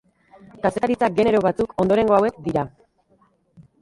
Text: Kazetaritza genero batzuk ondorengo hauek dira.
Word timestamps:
Kazetaritza 0.63 1.09
genero 1.19 1.43
batzuk 1.47 1.77
ondorengo 1.85 2.17
hauek 2.17 2.43
dira. 2.49 2.65